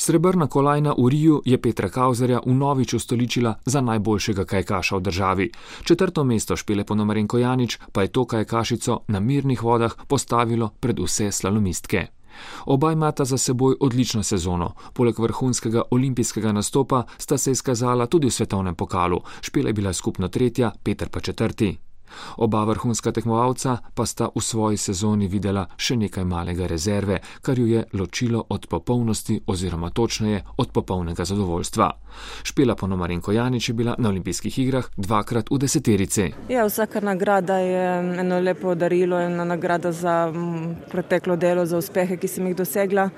Srebrna 0.00 0.46
kolajna 0.46 0.94
v 0.96 1.08
Riju 1.12 1.42
je 1.44 1.60
Petra 1.60 1.88
Kauzerja 1.92 2.40
vnovič 2.46 2.94
ustoličila 2.94 3.54
za 3.64 3.80
najboljšega 3.80 4.44
kajkaša 4.44 4.96
v 4.96 5.00
državi. 5.00 5.50
Četrto 5.84 6.24
mesto 6.24 6.56
špele 6.56 6.84
po 6.84 6.94
Nomarenko 6.94 7.38
Janič 7.38 7.78
pa 7.92 8.02
je 8.02 8.08
to 8.08 8.24
kajkašico 8.24 8.98
na 9.08 9.20
mirnih 9.20 9.62
vodah 9.62 9.92
postavilo 10.08 10.70
pred 10.80 10.98
vse 10.98 11.32
slalomistke. 11.32 12.06
Oba 12.66 12.92
imata 12.92 13.24
za 13.24 13.38
seboj 13.38 13.76
odlično 13.80 14.22
sezono. 14.22 14.72
Poleg 14.92 15.18
vrhunskega 15.18 15.82
olimpijskega 15.90 16.52
nastopa 16.52 17.04
sta 17.18 17.38
se 17.38 17.52
izkazala 17.52 18.06
tudi 18.06 18.26
v 18.26 18.30
svetovnem 18.30 18.74
pokalu. 18.74 19.20
Špela 19.40 19.68
je 19.68 19.72
bila 19.72 19.92
skupno 19.92 20.28
tretja, 20.28 20.72
Petr 20.82 21.08
pa 21.08 21.20
četrti. 21.20 21.89
Oba 22.36 22.64
vrhunska 22.64 23.12
tekmovalca 23.12 23.76
pa 23.94 24.06
sta 24.06 24.28
v 24.34 24.40
svoji 24.40 24.76
sezoni 24.76 25.28
videla 25.28 25.66
še 25.76 25.96
nekaj 25.96 26.24
malega 26.24 26.66
rezerve, 26.66 27.20
kar 27.42 27.58
ju 27.58 27.66
je 27.66 27.84
ločilo 27.92 28.44
od 28.48 28.66
popolnosti 28.66 29.40
oziroma 29.46 29.90
točneje 29.90 30.44
od 30.56 30.72
popolnega 30.72 31.24
zadovoljstva. 31.24 31.90
Špela 32.42 32.74
Ponomarenko 32.74 33.32
Janič 33.32 33.68
je 33.68 33.74
bila 33.74 33.94
na 33.98 34.08
olimpijskih 34.08 34.58
igrah 34.58 34.88
dvakrat 34.96 35.50
v 35.50 35.58
deseterici. 35.58 36.32
Ja, 36.48 36.64
vsaka 36.66 37.00
nagrada 37.00 37.58
je 37.58 37.84
eno 38.20 38.40
lepo 38.40 38.74
darilo, 38.74 39.20
ena 39.20 39.44
nagrada 39.44 39.92
za 39.92 40.32
preteklo 40.90 41.36
delo, 41.36 41.66
za 41.66 41.78
uspehe, 41.78 42.16
ki 42.16 42.28
sem 42.28 42.46
jih 42.46 42.56
dosegla. 42.56 43.10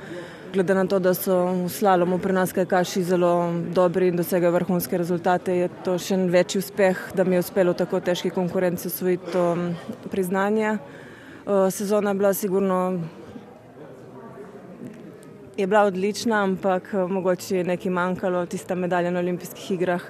Glede 0.53 0.75
na 0.75 0.87
to, 0.87 0.99
da 0.99 1.15
so 1.15 1.47
v 1.65 1.69
slalomu 1.69 2.19
pri 2.19 2.33
nas 2.33 2.53
kajkaši 2.53 3.03
zelo 3.03 3.53
dobri 3.73 4.09
in 4.09 4.17
dosegajo 4.17 4.53
vrhunske 4.53 4.99
rezultate, 4.99 5.55
je 5.57 5.69
to 5.85 5.97
še 5.99 6.17
večji 6.29 6.61
uspeh, 6.61 7.01
da 7.17 7.25
mi 7.25 7.37
je 7.37 7.45
uspelo 7.45 7.73
v 7.73 7.81
tako 7.81 8.01
težki 8.01 8.31
konkurenci 8.31 8.89
osvojiti 8.89 9.33
to 9.33 9.45
priznanje. 10.11 10.77
Sezona 11.71 12.11
je 12.11 12.21
bila 12.21 12.35
sigurno 12.35 13.01
je 15.57 15.67
bila 15.67 15.83
odlična, 15.89 16.43
ampak 16.45 16.93
mogoče 17.09 17.57
je 17.57 17.65
nekaj 17.65 17.93
manjkalo, 17.93 18.47
tista 18.47 18.75
medalja 18.75 19.11
na 19.11 19.21
olimpijskih 19.21 19.71
igrah. 19.71 20.03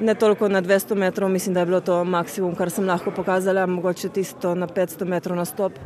Ne 0.00 0.14
toliko 0.14 0.48
na 0.48 0.62
200 0.62 0.94
metrov, 0.94 1.28
mislim, 1.30 1.54
da 1.54 1.60
je 1.60 1.66
bilo 1.66 1.80
to 1.80 2.04
maksimum, 2.04 2.54
kar 2.54 2.70
sem 2.70 2.86
lahko 2.86 3.10
pokazala, 3.10 3.66
mogoče 3.66 4.08
tisto 4.08 4.54
na 4.54 4.66
500 4.66 5.04
metrov 5.04 5.36
na 5.36 5.44
stop 5.44 5.78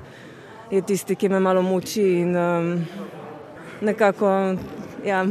je 0.70 0.82
tisti, 0.82 1.16
ki 1.16 1.28
me 1.28 1.40
malo 1.40 1.62
muči 1.62 2.02
in 2.20 2.36
um, 2.36 2.84
nekako 3.84 4.54
ja, 5.04 5.26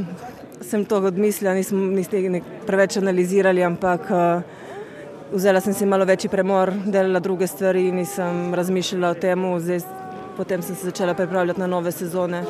sem 0.62 0.86
to 0.86 0.98
odmislila, 0.98 1.54
nismo 1.54 1.80
niste 1.80 2.42
preveč 2.68 2.98
analizirali, 2.98 3.64
ampak 3.64 4.02
uh, 4.12 4.42
vzela 5.34 5.62
sem 5.62 5.74
si 5.74 5.86
malo 5.86 6.06
večji 6.06 6.30
premor, 6.30 6.72
delala 6.86 7.20
druge 7.20 7.48
stvari 7.48 7.92
nisem 7.92 8.54
razmišljala 8.54 9.10
o 9.10 9.14
tem, 9.14 9.46
potem 10.38 10.62
sem 10.62 10.76
se 10.76 10.86
začela 10.86 11.14
pripravljati 11.14 11.60
na 11.60 11.68
nove 11.68 11.92
sezone. 11.92 12.44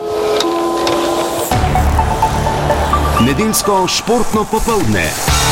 Nedeljsko 3.26 3.88
športno 3.88 4.46
popoldne. 4.52 5.43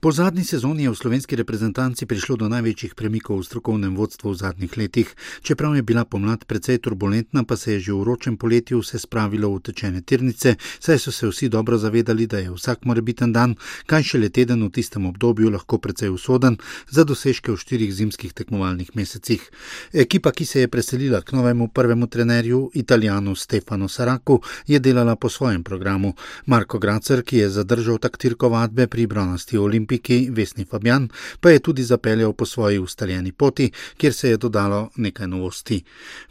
Po 0.00 0.12
zadnji 0.12 0.44
sezoni 0.48 0.88
je 0.88 0.90
v 0.90 0.96
slovenski 0.96 1.36
reprezentanci 1.36 2.06
prišlo 2.08 2.40
do 2.40 2.48
največjih 2.48 2.96
premikov 2.96 3.36
v 3.36 3.44
strokovnem 3.44 3.92
vodstvu 3.92 4.32
v 4.32 4.38
zadnjih 4.40 4.72
letih. 4.80 5.08
Čeprav 5.44 5.76
je 5.76 5.84
bila 5.84 6.08
pomlad 6.08 6.48
precej 6.48 6.80
turbulentna, 6.80 7.44
pa 7.44 7.52
se 7.60 7.76
je 7.76 7.80
že 7.80 7.92
v 7.92 8.00
vročem 8.00 8.40
poletju 8.40 8.80
vse 8.80 8.96
spravilo 8.96 9.52
v 9.52 9.60
tečene 9.60 10.00
tirnice, 10.00 10.56
saj 10.80 10.98
so 11.04 11.12
se 11.12 11.28
vsi 11.28 11.52
dobro 11.52 11.76
zavedali, 11.76 12.24
da 12.24 12.40
je 12.40 12.48
vsak 12.48 12.88
morebiten 12.88 13.32
dan, 13.32 13.60
kaj 13.84 14.02
šele 14.02 14.32
teden 14.32 14.64
v 14.64 14.70
tistem 14.72 15.04
obdobju, 15.04 15.52
lahko 15.52 15.76
precej 15.76 16.08
usoden 16.08 16.56
za 16.88 17.04
dosežke 17.04 17.52
v 17.52 17.60
štirih 17.60 17.92
zimskih 17.92 18.32
tekmovalnih 18.32 18.96
mesecih. 18.96 19.44
Ekipa, 19.92 20.32
ki 20.32 20.48
se 20.48 20.64
je 20.64 20.72
preselila 20.72 21.20
k 21.20 21.36
novemu 21.36 21.68
prvemu 21.68 22.08
trenerju, 22.08 22.70
italijanu 22.72 23.36
Stefano 23.36 23.84
Saraku, 23.84 24.40
je 24.64 24.80
delala 24.80 25.20
po 25.20 25.28
svojem 25.28 25.60
programu. 25.60 26.16
Marko 26.48 26.80
Gracer, 26.80 27.20
ki 27.20 27.44
je 27.44 27.52
zadržal 27.52 28.00
taktirko 28.00 28.48
vadbe 28.48 28.88
pri 28.88 29.04
bronasti 29.04 29.60
Olimpiji, 29.60 29.89
olimpiki 29.90 30.30
Vesni 30.30 30.64
Fabjan 30.64 31.08
pa 31.40 31.50
je 31.50 31.58
tudi 31.58 31.82
zapeljal 31.82 32.32
po 32.32 32.46
svoji 32.46 32.78
ustaljeni 32.78 33.32
poti, 33.32 33.70
kjer 33.96 34.14
se 34.14 34.30
je 34.30 34.36
dodalo 34.36 34.88
nekaj 34.96 35.26
novosti. 35.26 35.82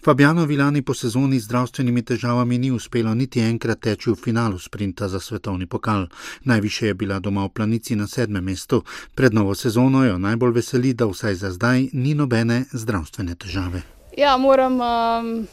Fabjanovi 0.03 0.57
lani 0.57 0.81
po 0.81 0.93
sezoni 0.93 1.39
z 1.39 1.45
zdravstvenimi 1.45 2.01
težavami 2.01 2.57
ni 2.57 2.71
uspelo 2.71 3.13
niti 3.13 3.39
enkrat 3.39 3.79
teči 3.79 4.11
v 4.11 4.15
finalu 4.15 4.59
sprinta 4.59 5.07
za 5.07 5.19
svetovni 5.19 5.65
pokal. 5.65 6.07
Najviše 6.43 6.87
je 6.87 6.93
bila 6.93 7.19
doma 7.19 7.45
v 7.45 7.49
planici 7.49 7.95
na 7.95 8.07
sedmem 8.07 8.43
mestu. 8.43 8.83
Pred 9.15 9.33
novo 9.33 9.55
sezono 9.55 10.05
jo 10.05 10.17
najbolj 10.17 10.53
veseli, 10.53 10.93
da 10.93 11.05
vsaj 11.05 11.35
za 11.35 11.51
zdaj 11.51 11.89
ni 11.93 12.13
nobene 12.13 12.65
zdravstvene 12.71 13.35
težave. 13.35 13.81
Ja, 14.17 14.37
moram 14.37 14.79
um, 14.79 15.47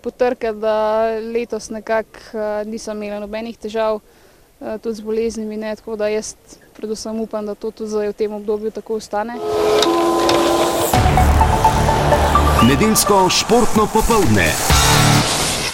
potrkati, 0.00 0.58
da 0.58 1.04
letos 1.20 1.70
nekako 1.70 2.18
uh, 2.32 2.66
nisem 2.66 3.02
imela 3.02 3.20
nobenih 3.20 3.58
težav, 3.58 4.00
uh, 4.00 4.80
tudi 4.82 4.94
z 4.94 5.00
boleznimi, 5.00 5.56
ne, 5.56 5.76
tako 5.76 5.96
da 5.96 6.08
jaz 6.08 6.34
predvsem 6.72 7.20
upam, 7.20 7.46
da 7.46 7.54
to 7.54 7.70
tudi 7.70 8.08
v 8.08 8.12
tem 8.12 8.32
obdobju 8.32 8.70
tako 8.70 8.94
ostane. 8.94 9.38
Nedeljsko 12.68 13.28
športno 13.30 13.88
popoldne. 13.92 14.52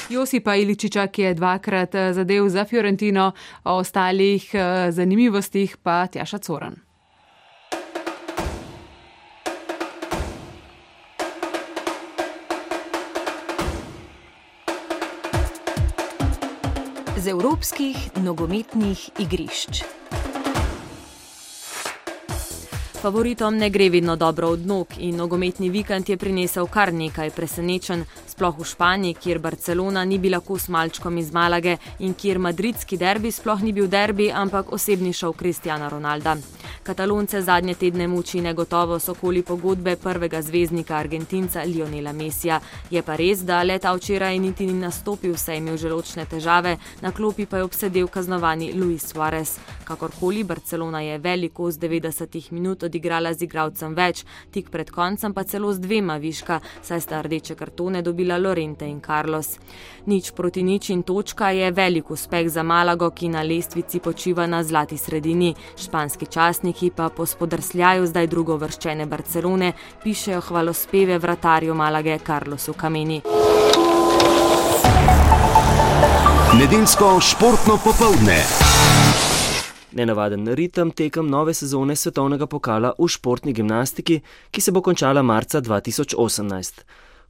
Josipa 0.08 0.54
Iličiča, 0.54 1.06
ki 1.06 1.22
je 1.22 1.34
dvakrat 1.34 1.94
eh, 1.94 2.12
zadev 2.12 2.48
za 2.48 2.64
Fiorentino, 2.64 3.32
o 3.64 3.76
ostalih 3.76 4.50
eh, 4.54 4.92
zanimivostih 4.92 5.76
pa 5.76 6.06
Tjaša 6.06 6.38
Coran. 6.38 6.76
Z 17.16 17.26
evropskih 17.28 17.96
nogometnih 18.16 19.10
igrišč. 19.18 19.82
Favoritom 22.98 23.56
ne 23.56 23.70
gre 23.70 23.90
vedno 23.90 24.16
dobro 24.16 24.48
od 24.48 24.66
nog 24.66 24.86
in 24.98 25.16
nogometni 25.16 25.68
vikend 25.70 26.08
je 26.08 26.16
prinesel 26.16 26.66
kar 26.66 26.92
nekaj 26.92 27.30
presenečen, 27.30 28.04
sploh 28.26 28.58
v 28.58 28.64
Španiji, 28.64 29.14
kjer 29.14 29.38
Barcelona 29.38 30.04
ni 30.04 30.18
bila 30.18 30.40
kos 30.40 30.68
malčkom 30.68 31.18
iz 31.18 31.32
Malage 31.32 31.76
in 31.98 32.14
kjer 32.14 32.38
madridski 32.38 32.96
derbi 32.96 33.30
sploh 33.30 33.62
ni 33.62 33.72
bil 33.72 33.86
derbi, 33.86 34.32
ampak 34.34 34.72
osebni 34.72 35.12
šov 35.12 35.32
Kristjana 35.32 35.88
Ronalda. 35.88 36.36
Katalonce 36.82 37.42
zadnje 37.42 37.74
tedne 37.74 38.08
muči 38.08 38.40
negotovost 38.40 39.08
okoli 39.08 39.42
pogodbe 39.42 39.96
prvega 39.96 40.42
zvezdnika 40.42 40.96
Argentinca 40.96 41.62
Lionela 41.62 42.12
Mesija. 42.12 42.60
Je 42.90 43.02
pa 43.02 43.16
res, 43.16 43.44
da 43.44 43.62
leta 43.62 43.92
včeraj 43.94 44.38
niti 44.38 44.66
ni 44.66 44.72
nastopil, 44.72 45.36
saj 45.36 45.54
je 45.54 45.58
imel 45.58 45.76
želočne 45.76 46.26
težave, 46.26 46.76
na 47.00 47.12
klopi 47.12 47.46
pa 47.46 47.56
je 47.56 47.64
obsedel 47.64 48.08
kaznovani 48.08 48.72
Luis 48.72 49.06
Suarez. 49.06 49.58
Kakorkoli, 49.84 50.44
Barcelona 50.44 51.00
je 51.00 51.18
veliko 51.18 51.70
z 51.70 51.78
90 51.78 52.52
minut 52.52 52.87
odigrala 52.88 53.32
z 53.34 53.46
igralcem 53.46 53.94
več, 53.94 54.24
tik 54.50 54.72
pred 54.74 54.90
koncem 54.90 55.34
pa 55.36 55.44
celo 55.44 55.72
z 55.72 55.84
dvema 55.84 56.18
viška, 56.18 56.60
saj 56.82 57.04
sta 57.04 57.20
rdeče 57.22 57.54
kartone 57.54 58.02
dobila 58.02 58.38
Lorente 58.40 58.88
in 58.88 59.00
Carlos. 59.04 59.56
Nič 60.08 60.32
proti 60.32 60.64
nič 60.64 60.90
in 60.90 61.02
točka 61.02 61.50
je 61.52 61.70
velik 61.72 62.10
uspeh 62.10 62.48
za 62.48 62.62
Malago, 62.62 63.10
ki 63.10 63.28
na 63.28 63.42
lestvici 63.42 64.00
počiva 64.00 64.46
na 64.46 64.62
zlati 64.64 64.98
sredini. 64.98 65.54
Španski 65.76 66.26
časniki 66.26 66.90
pa 66.90 67.08
po 67.08 67.26
spodrsljaju 67.26 68.06
zdaj 68.06 68.26
drugo 68.26 68.56
vrščene 68.56 69.06
Barcelone 69.06 69.72
pišejo 70.02 70.40
hvalospeve 70.48 71.18
vratarju 71.18 71.74
Malage 71.74 72.18
Carlosu 72.26 72.72
Kameni. 72.72 73.22
Nedeljsko 76.58 77.20
športno 77.20 77.76
popoldne. 77.84 78.67
Nenavaden 79.92 80.48
ritem 80.54 80.90
tekem 80.90 81.28
nove 81.30 81.54
sezone 81.54 81.96
svetovnega 81.96 82.46
pokala 82.46 82.92
v 82.98 83.06
športni 83.08 83.52
gimnastiki, 83.56 84.20
ki 84.50 84.60
se 84.60 84.72
bo 84.72 84.82
končala 84.84 85.22
marca 85.22 85.60
2018. 85.60 86.82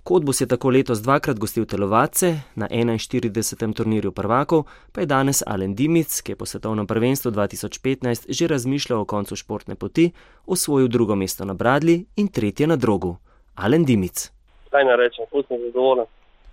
Kodbus 0.02 0.40
je 0.40 0.46
tako 0.48 0.70
letos 0.70 0.98
dvakrat 1.04 1.38
gostil 1.38 1.66
telovadce, 1.66 2.32
na 2.56 2.66
41. 2.68 3.74
turnirju 3.76 4.12
prvakov 4.12 4.64
pa 4.92 5.00
je 5.00 5.06
danes 5.06 5.42
Alen 5.46 5.74
Dimic, 5.74 6.20
ki 6.22 6.32
je 6.32 6.36
po 6.36 6.46
svetovnem 6.46 6.86
prvenstvu 6.86 7.30
2015 7.30 8.26
že 8.28 8.46
razmišljal 8.46 9.00
o 9.00 9.04
koncu 9.04 9.36
športne 9.36 9.74
poti, 9.74 10.10
osvojil 10.46 10.88
drugo 10.88 11.14
mesto 11.14 11.44
na 11.44 11.54
Bradli 11.54 12.04
in 12.16 12.28
tretje 12.28 12.66
na 12.66 12.76
drogu. 12.76 13.16
Alen 13.54 13.84
Dimic. 13.84 14.32
Kaj 14.70 14.84
naj 14.84 14.96
rečem, 14.96 15.26
sem 15.30 15.60
zadovoljen, 15.66 16.06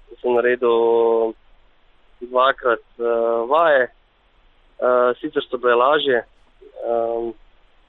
da 0.10 0.16
sem 0.22 0.34
naredil 0.34 1.34
dvakrat 2.22 2.86
uh, 3.00 3.50
vaje, 3.50 3.90
uh, 4.82 5.12
sicer 5.22 5.44
so 5.46 5.58
bile 5.62 5.76
lažje, 5.80 6.24
um, 6.84 7.32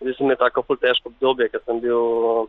zdaj 0.00 0.14
sem 0.14 0.26
imel 0.26 0.38
tako 0.40 0.62
ful 0.66 0.78
težko 0.80 1.12
obdobje, 1.14 1.50
ker 1.50 1.64
sem 1.64 1.80
bil. 1.80 1.98
Uh, 1.98 2.46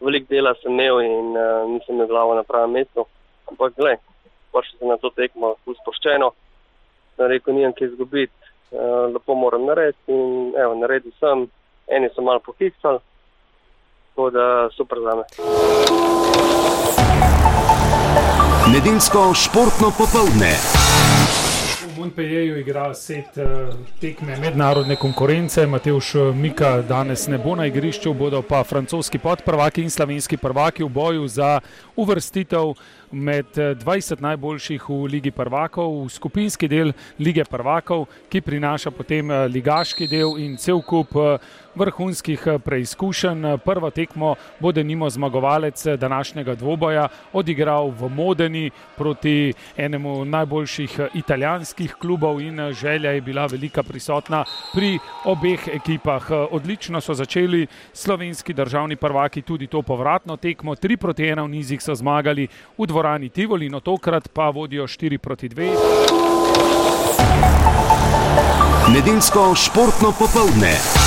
veliko 0.00 0.26
dela 0.30 0.54
sem 0.62 0.72
imel 0.72 1.00
in 1.02 1.36
uh, 1.36 1.66
nisem 1.70 1.94
imel 1.94 2.06
glavo 2.06 2.34
na 2.34 2.42
pravem 2.42 2.70
mestu. 2.78 3.06
Ampak, 3.50 3.74
gledaj, 3.76 3.98
prišel 4.52 4.78
sem 4.78 4.88
na 4.88 4.96
to 5.02 5.10
tekmo, 5.16 5.54
uspoščeno, 5.66 6.30
na 7.18 7.26
reko 7.26 7.52
nijem 7.52 7.74
kaj 7.74 7.90
izgubiti, 7.90 8.52
uh, 8.72 9.08
lepo 9.14 9.34
moram 9.34 9.66
narediti 9.66 10.12
in 10.12 10.52
evo, 10.54 10.76
naredil 10.78 11.14
sem, 11.18 11.46
eni 11.88 12.10
so 12.14 12.22
malo 12.22 12.42
pohiksali, 12.44 13.00
tako 14.10 14.30
da 14.36 14.46
super 14.76 15.02
za 15.02 15.16
me. 15.18 15.24
Nedeljsko 18.68 19.32
športno 19.34 19.88
popoldne. 19.98 20.52
Montpellieru 21.98 22.60
igra 22.60 22.94
set 22.94 23.36
uh, 23.36 23.74
tekme 24.00 24.36
mednarodne 24.38 24.94
konkurence. 24.96 25.66
Mateuš 25.66 26.14
eh, 26.14 26.34
Mika 26.34 26.82
danes 26.82 27.26
ne 27.26 27.38
bo 27.42 27.56
na 27.58 27.66
igrišču, 27.66 28.12
bodo 28.14 28.38
pa 28.42 28.62
francoski 28.64 29.18
podprvaki 29.18 29.82
in 29.82 29.90
slovenski 29.90 30.36
prvaki 30.36 30.84
v 30.84 30.88
boju 30.88 31.26
za 31.28 31.58
uvrstitev 31.96 32.74
med 33.10 33.50
20 33.56 34.12
eh, 34.12 34.22
najboljših 34.22 34.88
v 34.88 35.00
Ligi 35.10 35.30
prvakov, 35.34 36.04
v 36.04 36.12
skupinski 36.14 36.68
del 36.68 36.92
Lige 37.18 37.44
prvakov, 37.44 38.06
ki 38.30 38.46
prinaša 38.46 38.94
potem 38.94 39.34
ligaški 39.50 40.06
del 40.06 40.38
in 40.38 40.54
cel 40.56 40.82
kup 40.82 41.18
vrhunskih 41.78 42.46
preizkušenj. 42.64 43.58
Prvo 43.64 43.90
tekmo 43.90 44.34
bo 44.60 44.72
denimo 44.72 45.10
zmagovalec 45.10 45.86
današnjega 45.86 46.54
dvoboja 46.54 47.08
odigral 47.32 47.90
v 47.90 48.08
Modeni 48.08 48.70
proti 48.96 49.52
enemu 49.76 50.24
najboljših 50.24 51.00
italijanskih 51.14 51.94
klubov 51.94 52.40
in 52.40 52.72
želja 52.72 53.10
je 53.10 53.20
bila 53.20 53.46
velika 53.46 53.82
prisotna 53.82 54.44
pri 54.74 54.98
obeh 55.24 55.68
ekipah. 55.68 56.26
Odlično 56.50 57.00
so 57.00 57.14
začeli 57.14 57.66
slovenski 57.92 58.54
državni 58.54 58.96
prvaki 58.96 59.42
tudi 59.42 59.66
to 59.66 59.82
povratno 59.82 60.36
tekmo, 60.36 60.74
tri 60.74 60.96
proti 60.96 61.28
ena 61.28 61.42
v 61.42 61.48
nizih 61.48 61.82
so 61.82 61.94
zmagali 61.94 62.48
v 62.78 62.86
dvorani. 62.86 63.28
Tivoli, 63.28 63.68
no 63.68 63.80
tokrat 63.80 64.28
pa 64.32 64.50
vodijo 64.50 64.86
4 64.86 65.18
proti 65.18 65.48
2. 65.48 65.68
Nedeljsko 68.94 69.54
športno 69.54 70.12
popoldne. 70.18 70.97